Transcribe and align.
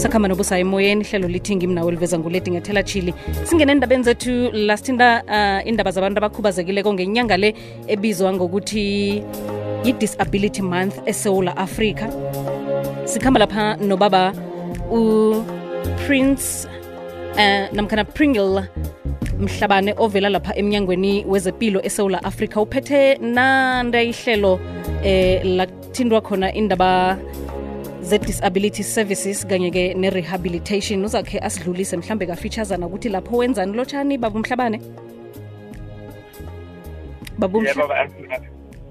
sakhamba 0.00 0.28
nobusayo 0.28 0.64
emoyeni 0.64 1.04
ihlelo 1.04 1.28
lithi 1.28 1.56
ngimnawo 1.56 1.88
eliveza 1.88 2.18
nguleti 2.18 2.50
ngethela 2.50 2.82
chili 2.82 3.14
singene 3.44 3.72
endabeni 3.72 4.04
zethu 4.04 4.48
inda 4.88 5.22
uh, 5.28 5.68
indaba 5.68 5.90
zabantu 5.90 6.18
abakhubazekileko 6.18 6.94
ngenyanga 6.94 7.36
le 7.36 7.54
ebizwa 7.86 8.32
ngokuthi 8.32 9.22
yi-disability 9.84 10.62
month 10.62 10.94
esewula 11.06 11.56
africa 11.56 12.08
sikhamba 13.04 13.40
lapha 13.40 13.76
nobaba 13.76 14.32
uprince 14.90 16.66
uh, 17.36 17.68
namkhana 17.72 18.04
pringle 18.04 18.64
mhlabane 19.38 19.94
ovela 19.98 20.28
lapha 20.28 20.56
emnyangweni 20.56 21.24
wezepilo 21.28 21.84
esewula 21.84 22.24
africa 22.24 22.56
uphethe 22.56 23.18
nanda 23.18 24.02
ihlelo 24.02 24.60
eh 25.04 25.44
lathindwa 25.44 26.20
khona 26.20 26.54
indaba 26.54 27.18
ze-disability 28.02 28.82
services 28.82 29.46
kanye-ke 29.46 29.94
ne-rehabilitation. 29.94 31.04
Uzakhe 31.04 31.38
asidlulise 31.38 31.96
mhlambe 31.96 32.26
kafeaturesana 32.26 32.86
ukuthi 32.86 33.08
lapho 33.08 33.36
wenzani. 33.36 33.72
Lotshani 33.76 34.18
babu 34.18 34.38
mhlabane 34.38 34.80
babu 37.38 37.62
yebo 37.64 37.80
Mhla- 37.80 37.88
ba- 37.88 38.40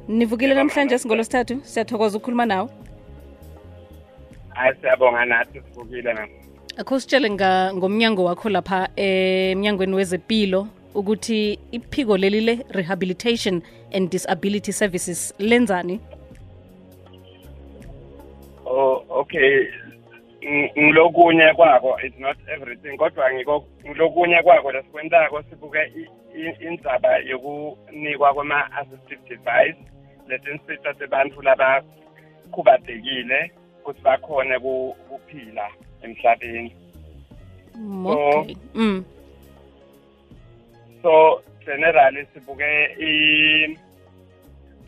nivukile 0.07 0.53
namhlanje 0.53 0.97
singolosithathu 0.97 1.59
siyathokoza 1.63 2.17
ukukhuluma 2.17 2.45
nawe. 2.45 2.69
Hayi 4.49 4.75
siyabonga 4.81 5.25
nathi 5.25 5.61
sivukile 5.73 6.13
na 6.13 6.27
akho 6.77 6.99
sitshele 6.99 7.29
ngomnyango 7.75 8.23
wakho 8.23 8.49
lapha 8.49 8.89
emnyangweni 8.95 9.93
wezempilo 9.95 10.67
ukuthi 10.95 11.59
iphiko 11.71 12.17
leli 12.17 12.41
le-rehabilitation 12.41 13.61
and 13.93 14.09
disability 14.09 14.71
services 14.71 15.33
lenzani 15.39 15.99
okay 19.19 19.67
Ng- 20.41 20.71
ngilokunye 20.77 21.53
kwako 21.53 21.99
it's 22.03 22.19
not 22.19 22.37
everything 22.47 22.97
kodwa 22.97 23.33
ngilokunye 23.85 24.41
kwako 24.43 24.71
lesikwentako 24.71 25.43
sibuke 25.43 25.91
indzaba 26.59 27.17
yokunikwa 27.17 28.33
kwema-assistive 28.33 29.21
device 29.29 29.77
letinsita 30.27 30.93
tebantfu 30.93 31.41
labakhubazekile 31.41 33.51
ukuthi 33.81 34.01
bakhone 34.01 34.59
ku- 34.59 34.95
kuphila 35.09 35.69
emhlabeni 36.01 36.75
okay 38.05 38.55
mm. 38.75 39.05
so 41.01 41.41
generally 41.65 42.25
sibuke 42.33 42.85
i 42.99 43.77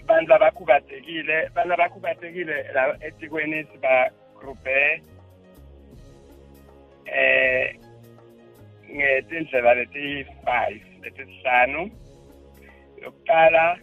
bantu 0.08 0.30
labakhubazekile 0.32 1.50
bantu 1.56 1.70
labakhubazekile 1.70 2.64
la 2.74 2.98
sibagruphe 4.42 5.02
eh 7.06 7.76
ngetindlela 8.90 9.74
leti-five 9.74 10.82
letisihlanu 11.02 11.90
yokuqala 13.02 13.78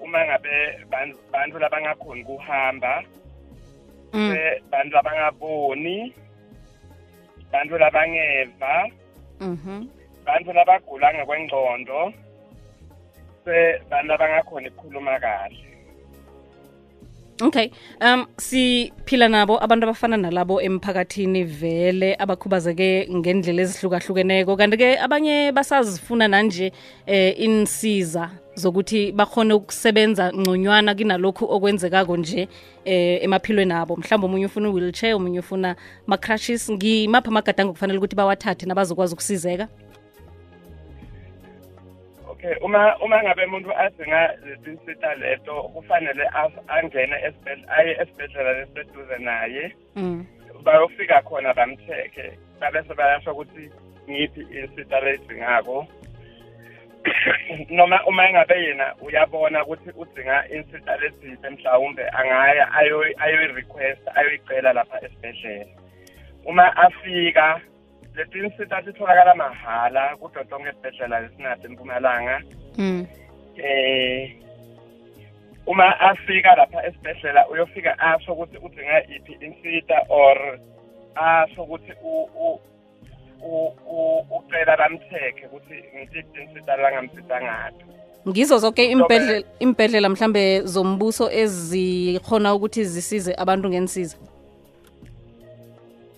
uma 0.00 0.24
ngabe 0.24 0.84
ban- 0.90 1.16
bantfu 1.32 1.58
labangakhoni 1.58 2.24
kuhamba 2.24 3.04
Mm. 4.12 4.34
bantfu 4.70 4.94
labangaboni 4.94 6.14
bantfu 7.52 7.78
labangeva 7.78 8.90
Mhm. 9.40 9.86
bantfu 10.26 10.52
labagula 10.52 11.14
ngekwengcondo 11.14 12.12
se 13.44 13.78
bantfu 13.90 14.08
labangakhoni 14.10 14.68
ukukhuluma 14.68 15.20
kahle 15.20 15.62
okay 17.42 17.70
um 18.00 18.26
siphila 18.36 19.28
nabo 19.28 19.62
abantu 19.64 19.84
abafana 19.84 20.16
nalabo 20.16 20.60
emphakathini 20.60 21.44
vele 21.44 22.16
abakhubazeke 22.18 23.08
ngendlela 23.10 23.62
ezihlukahlukeneko. 23.62 24.56
Kanti-ke 24.56 24.98
abanye 24.98 25.52
basazifuna 25.52 26.28
nanje 26.28 26.72
eh 27.06 27.34
insiza 27.40 28.30
zokuthi 28.54 29.12
bakhone 29.12 29.54
ukusebenza 29.54 30.32
ngconywana 30.32 30.94
kunalokhu 30.94 31.44
okwenzekako 31.44 32.16
nje 32.16 32.48
eh 32.84 33.24
emaphilweni 33.24 33.72
abo. 33.72 33.96
Mhlawumbe 33.96 34.26
omunye 34.26 34.46
ufuna 34.46 34.68
i-wheelchair 34.68 35.14
omunye 35.14 35.38
ufuna 35.38 35.76
ama-crushes 36.06 36.70
ngimaphi 36.70 37.28
amagadango 37.28 37.72
kufanele 37.72 37.98
ukuthi 37.98 38.16
bawathathe 38.16 38.66
nabazokwazi 38.66 39.14
ukusizeka 39.14 39.68
okay 42.40 42.56
uma 42.60 42.96
uma 43.04 43.22
ngabe 43.22 43.44
umuntu 43.44 43.70
adinga 43.76 44.32
letinsita 44.44 45.14
leto 45.14 45.62
kufanele 45.62 46.24
angene 46.68 47.16
aye 47.68 47.92
esibhedlela 48.00 48.52
lesiseduze 48.52 49.18
naye. 49.18 49.72
Mm. 49.96 50.26
bayofika 50.64 51.22
khona 51.22 51.54
bamtheke 51.54 52.32
babese 52.60 52.94
bayasho 52.94 53.32
ukuthi 53.32 53.70
ngiphi 54.10 54.40
insita 54.40 55.00
leyidingako 55.00 55.86
noma 57.70 58.00
uma 58.06 58.30
ngabe 58.30 58.54
yena 58.64 58.94
uyabona 59.00 59.64
ukuthi 59.64 59.90
udinga 59.96 60.48
insita 60.48 60.96
leziphi 60.96 61.48
mhlawumbe 61.50 62.08
angaya 62.08 62.68
ayo- 62.72 63.14
ayoyi-request 63.18 64.00
ayoyicela 64.14 64.72
lapha 64.72 65.00
esibhedlela. 65.04 65.66
Uma 66.44 66.76
afika 66.76 67.60
leti 68.20 68.38
nsita 68.40 68.82
titholakala 68.82 69.34
mahhala 69.34 70.16
kuto 70.16 70.44
tonke 70.44 70.68
esibhedlela 70.68 71.20
lesinato 71.20 71.66
empumalanga. 71.68 72.42
Mm. 72.78 73.06
eh 73.56 74.36
uma 75.66 76.00
afika 76.00 76.54
lapha 76.54 76.86
esibhedlela 76.86 77.48
uyofika 77.48 77.98
asho 77.98 78.32
ukuthi 78.32 78.56
udinga 78.56 79.04
iphi 79.04 79.32
insita 79.40 79.96
or 80.08 80.58
asho 81.14 81.62
ukuthi 81.62 81.92
u- 82.02 82.30
u- 82.36 82.60
u- 83.42 83.74
u- 83.86 84.24
ucela 84.38 84.76
bamtheke 84.76 85.46
ukuthi 85.46 85.74
ngiziphi 85.96 86.42
insita 86.42 86.76
langamsiza 86.76 87.40
ngato 87.42 87.84
ngizo 88.28 88.58
zonke 88.58 88.84
imbhedlela 89.60 90.08
mhlambe 90.08 90.60
zombuso 90.60 91.30
ezikhona 91.30 92.54
ukuthi 92.54 92.84
zisize 92.84 93.34
abantu 93.38 93.68
ngensiza 93.68 94.16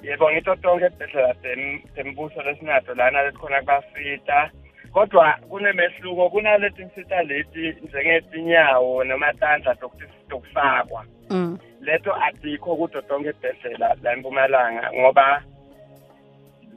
yebo 0.03 0.31
ngito 0.33 0.55
tonke 0.57 0.85
esibhedlela 0.87 1.35
tem- 1.35 1.83
tembuso 1.95 2.43
lesinato 2.43 2.95
lana 2.95 3.23
lekhona 3.23 3.61
kubafita 3.61 4.51
kodwa 4.93 5.33
kunemehluko 5.49 6.31
kunaleti 6.31 6.85
nsita 6.85 7.23
leti 7.23 7.75
njengetinyawo 7.83 9.05
nomatandla 9.05 9.75
tokuti- 9.75 10.29
tokufakwa 10.29 11.05
mm. 11.31 11.59
leto 11.81 12.15
atikho 12.15 12.77
kuto 12.77 13.01
tonke 13.03 13.29
esibhedlela 13.29 13.97
la 14.03 14.13
empumalanga 14.13 14.93
ngoba 14.93 15.43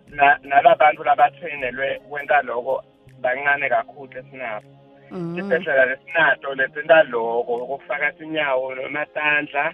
na- 0.09 0.39
nalabantu 0.43 1.03
labatrainelwe 1.03 1.99
kwenta 2.09 2.41
loko 2.41 2.83
bancane 3.21 3.69
kakhulu 3.69 4.13
lesinabo 4.13 4.67
Mm. 5.11 5.37
isibhedlela 5.39 5.85
lesinato 5.85 6.55
letenta 6.55 7.03
loko 7.03 7.65
kufaka 7.65 8.11
tinyawo 8.11 8.75
nomatandla 8.75 9.73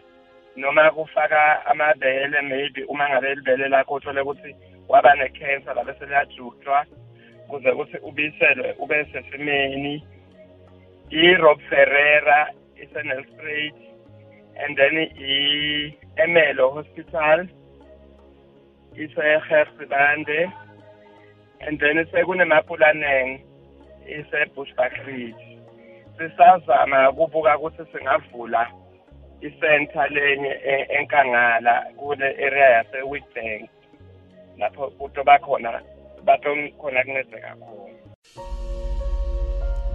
noma 0.56 0.92
kufaka 0.92 1.66
amabele 1.66 2.42
maybe 2.42 2.84
uma 2.84 3.10
ngabe 3.10 3.36
libele 3.36 3.68
lakho 3.68 3.94
uthole 3.94 4.22
ukuthi 4.22 4.56
waba 4.88 5.16
ne-cancer 5.16 5.76
labe 5.76 5.94
seliyajutshwa 6.00 6.86
kuze 7.48 7.72
ukuthi 7.72 7.98
ubiselwe 7.98 8.76
ube 8.80 9.06
sesimeni. 9.12 10.04
I-rob 11.12 11.60
ferrera 11.70 12.48
ise-nelsprat 12.76 13.76
and 14.64 14.78
then 14.78 14.96
i-emelo 14.98 16.72
hospital 16.74 17.48
ise-gersibande 18.96 20.52
and 21.62 21.80
then 21.80 22.06
sekunemapulaneng 22.12 23.40
ise-bushbuckridge 24.08 25.60
sisazama 26.18 27.10
ukubuka 27.10 27.58
ukuthi 27.58 27.84
singavula 27.92 28.72
isenta 29.42 30.08
lenye 30.08 30.50
e- 30.66 30.88
enkangala 31.00 31.86
kule 31.98 32.26
area 32.26 32.70
yase-witbank 32.70 33.70
lapho 34.58 34.88
kuto 34.90 35.24
bakhona 35.24 35.82
batokhona 36.26 37.04
kuncedeka 37.04 37.56
khona 37.56 37.92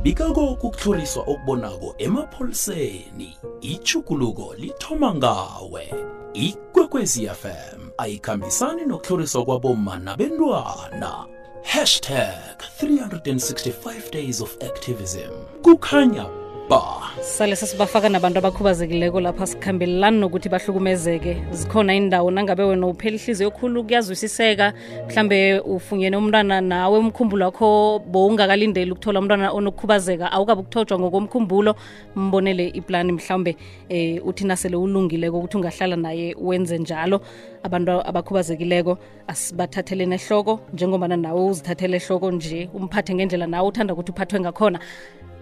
bikako 0.02 0.54
kukuhloliswa 0.54 1.22
okubonako 1.22 1.94
emapholiseni 1.98 3.38
ichukuluko 3.60 4.54
lithoma 4.54 5.14
ngawe. 5.14 5.94
Ikwekwezi 6.32 7.26
fm 7.28 7.88
ayikhambisani 7.98 8.82
nokuhloliswa 8.86 9.44
kwaboma 9.44 9.98
nabentwana. 9.98 11.26
Hashtag 11.62 12.56
365 12.82 14.10
days 14.12 14.40
of 14.40 14.56
activism. 14.62 15.32
Kukhanya 15.62 16.26
ba 16.68 17.06
sale 17.26 17.56
sesibafaka 17.56 18.08
nabantu 18.08 18.38
abakhubazekileko 18.38 19.20
lapha 19.20 19.46
sikhambelelani 19.46 20.20
nokuthi 20.20 20.48
bahlukumezeke. 20.48 21.42
Zikhona 21.50 21.94
indawo 21.94 22.30
nangabe 22.30 22.62
wena 22.62 22.86
uphela 22.86 23.16
ihliziyo 23.16 23.50
yokhulu 23.50 23.84
kuyazwisiseka. 23.84 24.72
Mhlambe 25.08 25.60
ufunyene 25.60 26.16
umntwana 26.16 26.60
nawe 26.60 26.98
umkhumbulo 26.98 27.44
wakho 27.44 27.98
bowungakalindeli 27.98 28.90
ukuthola 28.92 29.20
umntwana 29.20 29.50
onokukhubazeka 29.52 30.32
awukabe 30.32 30.60
ukuthotshwa 30.60 30.98
ngokomkhumbulo. 30.98 31.74
Mbonele 32.16 32.68
iplani 32.68 33.12
mhlawumbe 33.12 33.56
eh 33.88 34.26
uthi 34.26 34.44
nasele 34.44 34.76
ulungileko 34.76 35.38
ukuthi 35.38 35.56
ungahlala 35.56 35.96
naye 35.96 36.36
wenze 36.38 36.78
njalo. 36.78 37.20
Abantu 37.62 37.90
abakhubazekileko 37.90 38.98
asibathathele 39.26 40.06
nehloko 40.06 40.60
njengobana 40.72 41.16
nawe 41.16 41.44
uzithathele 41.44 41.96
ehloko 41.96 42.30
nje 42.30 42.68
umphathe 42.74 43.14
ngendlela 43.14 43.46
nawe 43.46 43.68
uthanda 43.68 43.92
ukuthi 43.94 44.12
uphathwe 44.12 44.40
ngakhona 44.40 44.80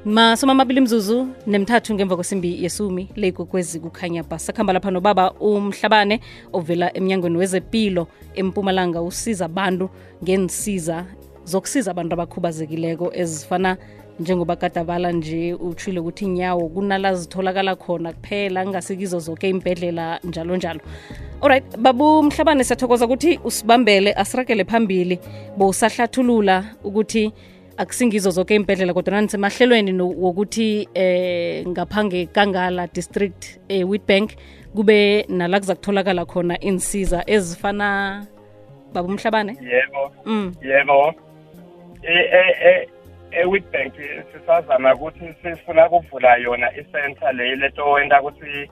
masoma 0.04 0.52
amabili 0.52 0.80
mzuzu 0.80 1.28
nemthathu 1.46 1.94
ngemva 1.94 2.16
kwesimbi 2.16 2.64
yesumi 2.64 3.08
le 3.16 3.28
ikwekwezi 3.28 3.80
kukhanya 3.80 4.22
ba 4.22 4.38
sakhamba 4.38 4.72
lapha 4.72 4.90
nobaba 4.90 5.32
umhlabane 5.32 6.20
ovela 6.52 6.96
emnyangweni 6.96 7.36
wezepilo 7.36 8.06
empumalanga 8.34 9.02
usiza 9.02 9.44
abantu 9.44 9.88
ngensiza 10.22 11.04
zokusiza 11.44 11.90
abantu 11.90 12.14
abakhubazekileko 12.14 13.12
ezifana 13.14 13.76
njengoba 14.20 14.56
kadabala 14.56 15.12
nje 15.12 15.54
utshile 15.54 16.00
ukuthi 16.00 16.24
inyawo 16.24 16.68
kunala 16.68 17.14
zitholakala 17.14 17.76
khona 17.76 18.12
kuphela 18.12 18.64
kungasikizo 18.64 19.18
zonke 19.18 19.48
imbhedlela 19.48 20.20
njalo 20.24 20.56
njalo. 20.56 20.80
Alright 21.40 21.78
babu 21.78 22.22
mhlabane 22.22 22.64
siyathokoza 22.64 23.04
ukuthi 23.04 23.40
usibambele 23.44 24.12
asirakele 24.12 24.64
phambili 24.64 25.18
bowusahlathulula 25.56 26.64
ukuthi 26.84 27.32
akusingizo 27.76 28.30
zonke 28.30 28.54
imbhedlela 28.54 28.94
kodwa 28.94 29.20
nisemahlelweni 29.20 30.02
wokuthi 30.02 30.88
eh 30.94 31.66
ngaphange 31.66 32.26
kangala 32.26 32.86
district 32.86 33.60
eh 33.68 33.88
Witbank 33.88 34.30
kube 34.74 35.26
nala 35.28 35.60
kuza 35.60 35.74
kutholakala 35.74 36.24
khona 36.24 36.60
insiza 36.60 37.24
ezifana 37.26 38.26
baba 38.92 39.08
umhlabane? 39.08 39.56
Yebo. 39.60 40.12
Mm. 40.24 40.54
Yebo. 40.62 41.14
E 42.02 42.14
e 42.70 42.88
e 43.30 43.44
Witbank 43.44 43.94
sisazama 44.32 44.94
ukuthi 44.94 45.34
sifuna 45.42 45.88
kuvula 45.88 46.36
yona 46.36 46.70
i-center 46.76 47.32
le 47.34 47.56
leto 47.56 47.90
wenda 47.90 48.22
ukuthi 48.22 48.70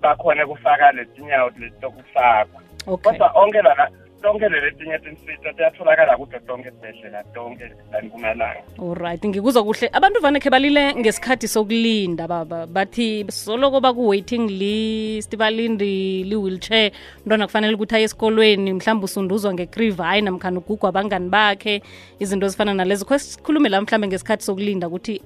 bakhona 0.00 0.46
kufaka 0.46 0.92
letinyawo 0.92 1.50
letokufakwa 1.58 2.62
okay. 2.86 3.12
Kodwa 3.12 3.32
onke 3.34 3.62
la 3.62 3.90
tonke 4.22 4.48
leletinye 4.48 4.98
tinsita 4.98 5.52
tiyatholakala 5.52 6.16
kuto 6.16 6.38
tonke 6.46 6.68
isibhedlela 6.68 7.22
tonke 7.34 7.64
lankumalanga 7.92 8.62
olright 8.78 9.24
ngikuzwa 9.26 9.62
kuhle. 9.64 9.90
Abantu 9.92 10.20
vane 10.20 10.40
khe 10.40 10.50
balile 10.50 10.94
ngesikhathi 10.94 11.48
sokulinda 11.48 12.28
baba 12.28 12.66
bathi 12.66 13.24
soloko 13.28 13.80
baku-waiting 13.80 14.48
list 14.50 15.36
balindi 15.36 16.24
li-wheelchair. 16.24 16.90
Umntwana 17.22 17.46
kufanele 17.46 17.74
ukuthi 17.74 17.94
aye 17.94 18.04
esikolweni 18.04 18.72
mhlawumbe 18.72 19.04
usunduzwa 19.04 19.54
ngekriva 19.54 20.04
hayi 20.04 20.22
namkhani 20.22 20.58
ugugwa 20.58 20.88
abangani 20.88 21.28
bakhe. 21.28 21.82
Izinto 22.18 22.46
ezifana 22.46 22.74
nalezo. 22.74 23.04
Kho 23.04 23.18
sikhulume 23.18 23.68
la 23.68 23.80
mhlawumbe 23.80 24.08
ngesikhathi 24.08 24.44
sokulinda 24.44 24.88
ukuthi 24.88 25.22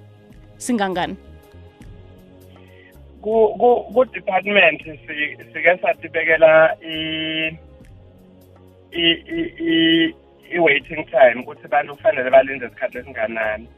singangani? 0.56 1.16
Ku 3.22 3.54
ku 3.58 3.86
ku 3.94 4.04
department 4.04 4.82
si- 4.82 5.36
sike 5.52 5.78
satibekela 5.82 6.76
i 8.92 9.02
i 9.02 9.40
i- 9.40 9.52
i 9.58 10.14
i 10.50 10.58
waiting 10.58 11.04
time 11.10 11.42
ukuthi 11.42 11.64
abantu 11.64 11.96
kufanele 11.96 12.30
balinde 12.30 12.66
isikhathi 12.66 12.98
esinganani 12.98 13.68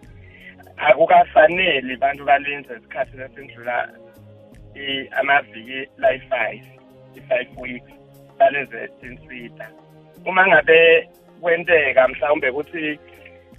akukafaneli 0.77 1.97
bantu 1.97 2.25
balinde 2.25 2.69
isikhathi 2.79 3.17
lesindlula 3.17 3.89
amaviki 5.21 5.89
layi-five 5.99 6.65
i-five 7.17 7.49
weeks 7.61 7.93
baleze 8.39 8.89
tinsita 9.01 9.69
uma 10.27 10.47
ngabe 10.47 11.09
kwenteka 11.41 12.09
mhlawumbe 12.09 12.49
ukuthi 12.51 12.99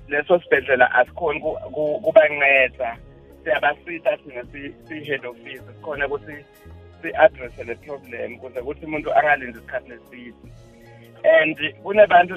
leso 0.08 0.40
sibhedlela 0.40 0.92
asikhoni 0.92 1.40
ku- 1.40 1.60
ku- 1.72 2.00
kubanceda 2.04 2.98
siyabasita 3.44 4.18
thina 4.18 4.44
si- 4.52 4.74
si-head 4.88 5.26
office 5.26 5.62
sikhona 5.68 6.08
ukuthi 6.08 6.46
si-addresse 7.02 7.64
le 7.64 7.76
problem 7.76 8.36
ukuze 8.36 8.60
ukuthi 8.60 8.86
umuntu 8.86 9.14
angalindi 9.14 9.58
isikhathi 9.60 9.90
leside 9.90 10.36
and 11.24 11.58
kunebantu 11.84 12.36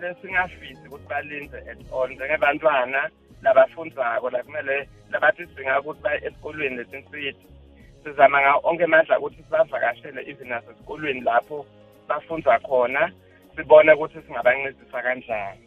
lesingafisi 0.00 0.88
ukuthi 0.88 1.08
balinde 1.08 1.56
at 1.70 1.78
all. 1.92 2.08
Njengebantwana 2.10 3.10
labafundzako 3.42 4.30
la 4.30 4.42
kumele 4.42 4.88
labathi 5.10 5.46
sidinga 5.46 5.80
ukuthi 5.80 6.02
baye 6.02 6.18
esikolweni 6.18 6.76
letinsiti 6.76 7.46
sizama 8.04 8.40
ngawo 8.40 8.60
onke 8.64 8.84
amandla 8.84 9.18
ukuthi 9.18 9.42
sibavakashele 9.42 10.20
even 10.26 10.48
nasesikolweni 10.48 11.20
lapho 11.20 11.66
bafundza 12.08 12.58
khona 12.58 13.12
sibone 13.56 13.92
ukuthi 13.92 14.22
singabancedisa 14.26 15.02
kanjani. 15.02 15.60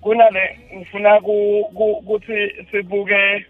Kunale 0.00 0.58
ngifuna 0.74 1.20
ku- 1.20 1.70
ku- 1.76 1.98
ukuthi 1.98 2.66
sibuke 2.70 3.46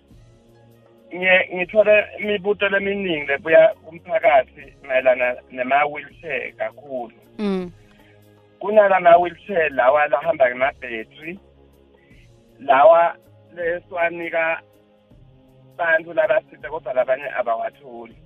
ngiye 1.14 1.49
ngithole 1.55 2.05
imibuto 2.19 2.69
leminingi 2.69 3.26
lebuya 3.26 3.69
kumphakathi 3.69 4.75
mayelana 4.82 5.37
nema-wheelchair 5.50 6.53
kakhulu 6.53 7.12
mm. 7.38 7.70
kunala 8.59 9.00
ma-wheelchair 9.00 9.70
lawa 9.73 10.06
lahamba 10.06 10.49
ngemabhetri 10.50 11.38
lawa 12.61 13.17
lesiwanika 13.55 14.61
bantu 15.76 16.12
labasite 16.12 16.69
kodwa 16.69 16.93
labanye 16.93 17.29
abawatholi 17.37 18.17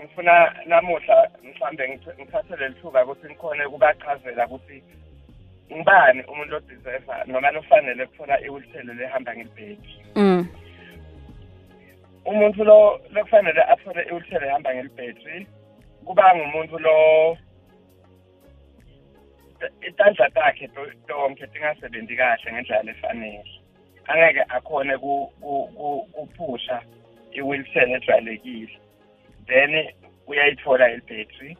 ngifuna 0.00 0.54
namuhla 0.66 1.30
mhlambe 1.44 1.86
ngith- 1.88 2.20
ngithathe 2.20 2.56
leli 2.56 2.74
thuba 2.74 3.04
ukuthi 3.04 3.26
ngikhone 3.26 3.64
ukubachazela 3.64 4.46
ukuthi 4.46 4.82
ngibani 5.72 6.22
umuntu 6.22 6.56
odeserva 6.56 7.24
noma 7.26 7.50
lofanele 7.50 8.06
kuthola 8.06 8.40
i-wheelchair 8.40 8.84
lehamba 8.84 9.36
ngebhetri 9.36 9.96
Mm. 10.16 10.46
Umuntu 12.30 12.64
lo 12.64 13.00
lokufanele 13.10 13.62
athole 13.62 14.02
i-wheelchair 14.02 14.44
ehamba 14.44 14.74
ngelibhetri 14.74 15.46
kuba 16.04 16.34
ngumuntu 16.36 16.78
lo 16.78 16.96
itandla 19.88 20.30
takhe 20.30 20.68
to- 20.68 20.94
tonke 21.08 21.46
tingasebenzi 21.46 22.16
kahle 22.16 22.52
ngendlela 22.52 22.90
efanele. 22.90 23.50
Angeke 24.08 24.42
akhone 24.48 24.98
ku- 24.98 25.30
ku- 25.40 25.68
ku- 25.76 26.06
kuphusha 26.14 26.82
i-wheelchair 27.32 27.88
ejwayelekile. 27.96 28.78
Then 29.46 29.72
uyayithola 30.26 30.90
ilibhetri 30.90 31.56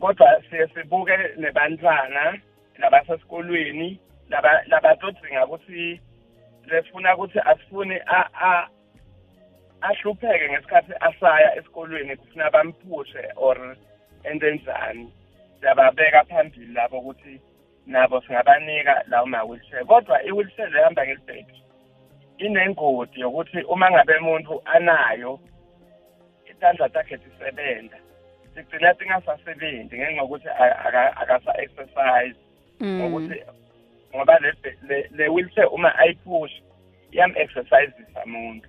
kodwa 0.00 0.42
siye 0.50 0.68
sibuke 0.68 1.16
nebantwana 1.36 2.38
labasesikolweni 2.78 3.98
laba 4.28 4.62
labatodzinga 4.66 5.46
ukuthi 5.46 6.00
lefuna 6.66 7.14
ukuthi 7.16 7.38
asifuni 7.40 7.96
ahlupheke 9.80 10.48
ngesikhathi 10.50 10.92
asaya 11.00 11.56
esikolweni 11.56 12.16
kufuna 12.16 12.50
bamphushe 12.50 13.24
or 13.36 13.76
ento 14.24 14.48
enjani 14.48 15.12
siyababeka 15.60 16.24
phambili 16.24 16.72
labo 16.72 16.98
ukuthi 16.98 17.40
nabo 17.86 18.20
singabanika 18.20 19.02
lawo 19.08 19.26
ma-wheelchair. 19.26 19.84
Kodwa 19.86 20.22
i-wheelchair 20.24 20.70
lehamba 20.70 21.06
ngelibheki 21.06 21.62
inengodi 22.38 23.20
yokuthi 23.20 23.62
uma 23.62 23.90
ngabe 23.90 24.16
umuntu 24.16 24.62
anayo 24.64 25.40
itandla 26.50 26.88
takhe 26.88 27.18
tisebenza 27.18 27.96
sigcina 28.54 28.94
tingasasebenzi 28.94 29.96
ngenxa 29.96 30.20
yokuthi 30.22 30.48
akasa-exercise. 31.20 32.36
Mm. 32.80 33.00
ngokuthi 33.00 33.42
ngoba 34.14 34.38
le 34.38 34.52
le- 34.88 35.08
le 35.10 35.28
wheelchair 35.28 35.68
uma 35.72 35.98
ayiphusha 35.98 36.62
iyam-exercisisa 37.12 38.24
umuntu 38.24 38.68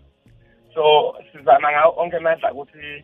so 0.77 1.15
sizama 1.31 1.72
ngawo 1.72 1.93
onke 1.98 2.17
amandla 2.17 2.53
ukuthi 2.53 3.03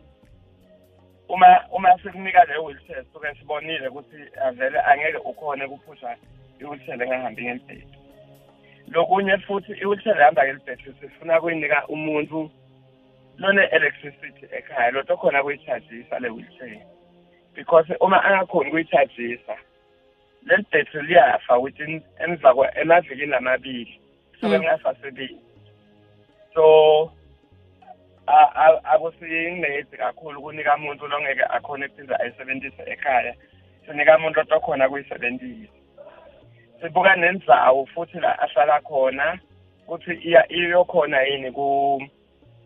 uma 1.28 1.60
uma 1.72 1.98
sikunika 1.98 2.44
leyo 2.44 2.64
wheelchair 2.64 3.04
suke 3.12 3.34
sibonile 3.34 3.88
ukuthi 3.88 4.16
avele 4.44 4.80
angeke 4.80 5.16
ukhone 5.16 5.64
ukuphusha 5.64 6.16
i-wheelchair 6.60 7.02
engahambi 7.02 7.42
ngelibhedi 7.42 7.98
lokunye 8.88 9.38
futhi 9.38 9.72
i-wheelchair 9.72 10.20
ehamba 10.20 10.44
ngelibhedi 10.44 10.94
sifuna 11.00 11.40
kuyinika 11.40 11.86
umuntu 11.86 12.50
lone-electricity 13.38 14.46
ekhaya 14.50 14.90
lotho 14.90 15.16
khona 15.16 15.42
kuyi-chargisa 15.42 16.18
le 16.18 16.28
wheelchair. 16.28 16.80
Because 17.54 17.96
uma 18.00 18.24
angakhoni 18.24 18.70
kuyi-chargisa 18.70 19.56
leli 20.46 20.66
bhetri 20.72 21.02
liyafa 21.02 21.58
within 21.58 22.02
emva 22.18 22.70
emavikini 22.74 23.34
amabili 23.34 24.00
soke 24.40 24.56
Mm. 24.56 24.62
lingasasebenzi 24.62 25.38
so 26.54 27.12
a- 28.26 28.52
a- 28.54 28.84
akusinedi 28.84 29.96
kakhulu 29.96 30.42
kunika 30.42 30.76
umuntu 30.76 31.06
longeke 31.06 31.42
akhone 31.50 31.88
kuphinde 31.88 32.14
ayisebenzise 32.16 32.82
ekhaya. 32.86 33.34
Sinika 33.86 34.16
umuntu 34.16 34.40
otokhona 34.40 34.88
kuyisebenzisa 34.88 35.72
sibuka 36.80 37.16
nendzawo 37.16 37.86
futhi 37.86 38.18
la 38.20 38.38
ahlala 38.38 38.80
khona 38.80 39.38
ukuthi 39.88 40.12
iya 40.24 40.52
iyokhona 40.52 41.22
yini 41.22 41.52
ku 41.52 42.00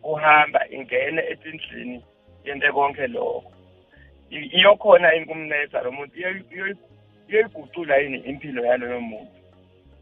kuhamba 0.01 0.67
ingene 0.69 1.21
etindlini 1.31 2.03
yente 2.45 2.71
konke 2.71 3.07
lokho. 3.07 3.51
Iyokhona 4.29 5.11
yini 5.13 5.25
kumnetha 5.25 5.81
lo 5.81 5.91
muntu? 5.91 6.19
Iyo- 6.19 6.43
iyo- 6.51 6.75
iyoyigucula 7.27 7.97
yini 7.97 8.17
impilo 8.17 8.65
yaloyo 8.65 9.01
muntu? 9.01 9.31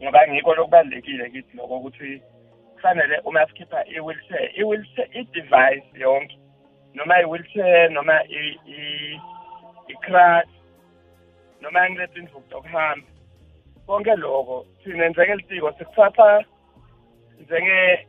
Ngoba 0.02 0.28
ngikho 0.28 0.54
lokubalulekile 0.54 1.30
kithi 1.30 1.56
lokho 1.56 1.76
ukuthi 1.76 2.22
kufanele 2.78 3.18
uma 3.24 3.46
sikhipha 3.46 3.84
i-wheelchair 3.86 4.50
i-wheelchair 4.60 5.08
i-device 5.12 5.86
yonke 5.94 6.38
noma 6.94 7.20
i-wheelchair 7.20 7.90
noma 7.90 8.22
i- 8.24 8.58
i- 8.66 9.20
i-crutch 9.88 10.48
noma 11.60 11.90
ngiletha 11.90 12.18
indvuku 12.18 12.50
zokuhamba 12.50 13.06
konke 13.86 14.14
lokho 14.16 14.66
thina 14.84 15.08
njengelitiko 15.08 15.72
sikuthatha 15.72 16.44
njenge 17.40 18.06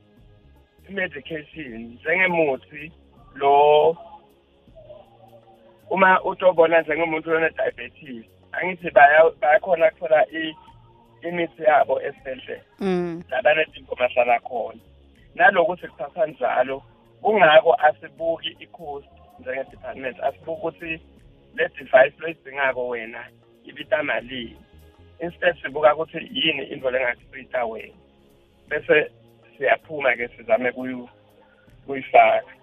medication 0.89 1.81
njengemuthi 1.81 2.91
lo 3.35 3.97
uma 5.89 6.21
utobona 6.23 6.81
njengomuntu 6.81 7.31
one-diabetes 7.31 8.25
angithi 8.51 8.89
baya- 8.91 9.31
bayakhona 9.41 9.91
kuthola 9.91 10.25
i- 10.31 10.55
imithi 11.21 11.63
yabo 11.63 12.01
esibhedlela 12.01 12.63
mm. 12.79 13.23
labanezinto 13.29 13.95
bahlala 13.95 14.39
khona 14.39 14.79
nalokuthi 15.35 15.87
kuthatha 15.87 16.25
njalo 16.25 16.83
kungako 17.21 17.73
asibuki 17.73 18.49
i-cost 18.59 19.07
njenge-department 19.39 20.19
asibuki 20.19 20.51
ukuthi 20.51 21.01
le 21.55 21.69
device 21.77 22.15
loyidingako 22.19 22.87
wena 22.87 23.25
ibita 23.63 24.03
malini 24.03 24.57
instead 25.19 25.61
sibuka 25.61 25.95
ukuthi 25.95 26.29
yini 26.31 26.63
into 26.63 26.91
lengakusita 26.91 27.65
wena. 27.65 27.93
Bese 28.69 29.11
siyaphuma-ke 29.57 30.27
sizame 30.27 30.71
kuyifaka. 31.85 32.58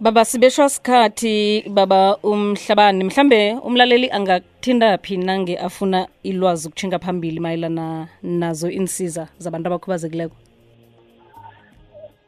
Baba 0.00 0.24
sibeshwa 0.24 0.68
sikhathi 0.68 1.64
baba 1.68 2.16
umhlabani 2.22 3.04
mhlambe 3.04 3.52
umlaleli 3.64 4.10
angakuthinda 4.10 4.98
phi 4.98 5.16
nange 5.16 5.56
afuna 5.58 6.08
ilwazi 6.22 6.68
ukutshinga 6.68 6.98
phambili 6.98 7.40
mayelana 7.40 8.08
nazo 8.22 8.70
insiza 8.70 9.28
zabantu 9.38 9.66
abakhubazekileko? 9.68 10.36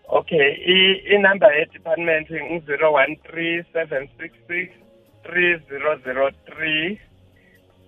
Okay 0.09 0.53
inumber 1.15 1.51
ye-department 1.59 2.31
ngu-zero 2.31 2.93
one 2.93 3.17
three 3.29 3.65
seven 3.73 4.09
six 4.19 4.31
six 4.49 4.69
three 5.25 5.59
zero 5.69 5.99
zero 6.05 6.31
three 6.47 7.01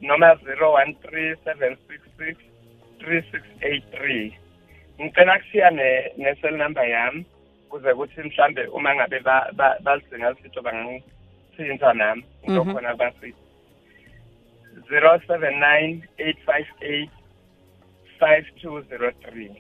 noma 0.02 0.37
zero 0.44 0.73
one 0.73 0.97
three 1.02 1.35
seven 1.44 1.76
six 1.88 2.00
six 2.18 2.37
three 3.00 3.23
six 3.30 3.42
eight 3.62 3.85
three. 3.97 4.35
Ngicela 5.00 5.38
kushiya 5.38 5.70
ne- 5.70 6.12
ne-cell 6.16 6.56
number 6.56 6.85
yami 6.88 7.25
kuze 7.70 7.94
kuthi 7.94 8.20
mhlambe 8.22 8.66
uma 8.66 8.94
ngabe 8.94 9.20
ba- 9.20 9.50
ba- 9.52 9.78
balidinga 9.82 10.30
lisitho 10.30 10.62
bangangithinta 10.62 11.92
nami 11.94 12.22
Mhm. 12.22 12.52
ngizokhona 12.52 12.92
kubasiza 12.92 13.37
zero 14.88 15.20
seven 15.26 15.54
nine 15.60 16.02
eight 16.18 16.38
five 16.46 16.66
eight 16.80 17.10
five 18.18 18.44
two 18.60 18.80
zero 18.88 19.10
three. 19.22 19.50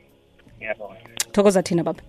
Ngiyabonga. 0.58 1.00
Thokoza 1.32 1.62
thina 1.62 1.84
baba 1.84 2.02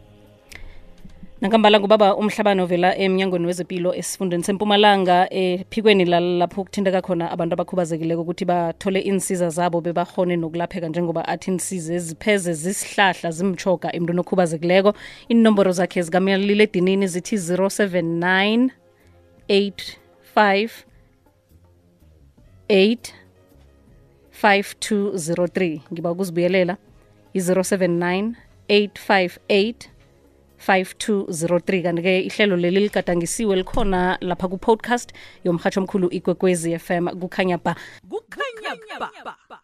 nankambala 1.41 1.79
ngubaba 1.79 2.15
umhlabano 2.15 2.63
ovela 2.63 2.97
emnyangweni 2.97 3.45
wezempilo 3.47 3.95
esifundeni 3.95 4.43
sempumalanga 4.43 5.27
ephikweni 5.31 6.05
lalapho 6.05 6.63
kuthinteka 6.63 7.01
khona 7.01 7.31
abantu 7.31 7.53
abakhubazekileko 7.53 8.21
ukuthi 8.21 8.45
bathole 8.45 8.99
insiza 8.99 9.49
zabo 9.49 9.81
bebahone 9.81 10.35
nokulapheka 10.35 10.87
njengoba 10.89 11.27
athi 11.27 11.51
insiza 11.51 11.93
ezipheze 11.93 12.53
zisihlahla 12.53 13.31
zimtshoga 13.31 13.95
emntwini 13.95 14.19
okhubazekileko. 14.19 14.93
Inomboro 15.29 15.71
zakhe 15.71 16.01
zikamalile 16.01 16.63
edinini 16.63 17.07
zithi 17.07 17.35
079 17.35 18.69
85 19.47 20.69
8 22.69 22.97
5203 24.43 25.79
ngiba 25.91 26.11
ukuzibuyelela 26.11 26.77
i-079 27.33 28.33
858 28.69 29.98
5203 30.67 31.83
kanti-ke 31.83 32.19
ihlelo 32.29 32.55
leli 32.55 32.79
ligadangisiwe 32.79 33.55
likhona 33.55 34.17
lapha 34.21 34.47
ku-podcast 34.47 35.13
yomhatsho 35.43 35.81
omkhulu 35.81 36.07
ikwekwezi 36.11 36.79
fm 36.79 37.07
kukhanya 37.19 37.57
ba. 37.57 37.75
Kukhanya 38.09 38.99
ba 38.99 39.59